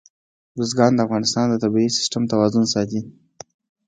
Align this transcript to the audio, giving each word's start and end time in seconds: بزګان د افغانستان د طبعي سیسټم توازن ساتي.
بزګان 0.57 0.91
د 0.95 0.99
افغانستان 1.05 1.45
د 1.49 1.55
طبعي 1.63 1.87
سیسټم 1.97 2.23
توازن 2.31 2.63
ساتي. 2.73 2.99